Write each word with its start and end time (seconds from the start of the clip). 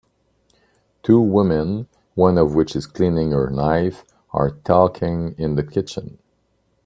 Two 1.03 1.21
woman, 1.21 1.87
one 2.15 2.39
of 2.39 2.55
which 2.55 2.75
is 2.75 2.87
cleaning 2.87 3.29
her 3.33 3.51
knife, 3.51 4.03
are 4.33 4.49
talking 4.63 5.35
in 5.37 5.53
the 5.53 5.61
kitchen. 5.63 6.17